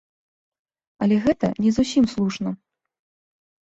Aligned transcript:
Але 1.05 1.15
гэта 1.27 1.53
не 1.63 1.71
зусім 1.79 2.11
слушна. 2.17 2.49